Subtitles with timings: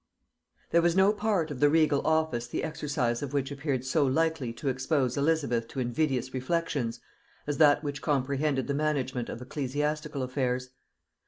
[0.71, 4.51] There was no part of the regal office the exercise of which appeared so likely
[4.53, 6.99] to expose Elizabeth to invidious reflections,
[7.45, 10.71] as that which comprehended the management of ecclesiastical affairs.